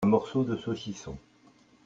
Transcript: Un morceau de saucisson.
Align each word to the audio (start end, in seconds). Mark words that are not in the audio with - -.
Un 0.03 0.07
morceau 0.09 0.43
de 0.43 0.57
saucisson. 0.57 1.15